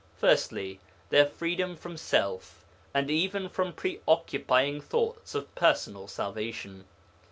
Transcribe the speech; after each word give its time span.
Firstly, 0.17 0.79
their 1.11 1.27
freedom 1.27 1.75
from 1.75 1.95
self, 1.95 2.65
and 2.91 3.11
even 3.11 3.47
from 3.49 3.71
pre 3.71 4.01
occupying 4.07 4.81
thoughts 4.81 5.35
of 5.35 5.53
personal 5.53 6.07
salvation. 6.07 6.85